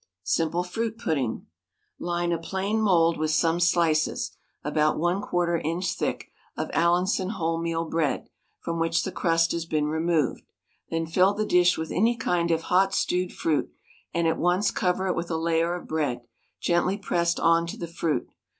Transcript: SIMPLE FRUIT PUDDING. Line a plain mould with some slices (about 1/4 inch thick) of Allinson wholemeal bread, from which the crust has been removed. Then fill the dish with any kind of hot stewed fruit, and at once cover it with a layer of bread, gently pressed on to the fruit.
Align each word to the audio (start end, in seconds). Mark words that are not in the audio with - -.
SIMPLE 0.23 0.63
FRUIT 0.63 0.97
PUDDING. 0.97 1.45
Line 1.99 2.31
a 2.31 2.39
plain 2.39 2.81
mould 2.81 3.17
with 3.19 3.29
some 3.29 3.59
slices 3.59 4.31
(about 4.63 4.97
1/4 4.97 5.63
inch 5.63 5.93
thick) 5.93 6.31
of 6.57 6.71
Allinson 6.73 7.29
wholemeal 7.29 7.87
bread, 7.87 8.27
from 8.59 8.79
which 8.79 9.03
the 9.03 9.11
crust 9.11 9.51
has 9.51 9.67
been 9.67 9.85
removed. 9.85 10.41
Then 10.89 11.05
fill 11.05 11.35
the 11.35 11.45
dish 11.45 11.77
with 11.77 11.91
any 11.91 12.17
kind 12.17 12.49
of 12.49 12.63
hot 12.63 12.95
stewed 12.95 13.31
fruit, 13.31 13.71
and 14.11 14.27
at 14.27 14.39
once 14.39 14.71
cover 14.71 15.05
it 15.05 15.15
with 15.15 15.29
a 15.29 15.37
layer 15.37 15.75
of 15.75 15.87
bread, 15.87 16.23
gently 16.59 16.97
pressed 16.97 17.39
on 17.39 17.67
to 17.67 17.77
the 17.77 17.85
fruit. 17.87 18.27